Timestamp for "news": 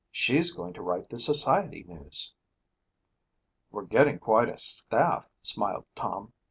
1.87-2.33